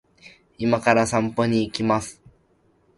[0.57, 2.19] 今から散歩に行きます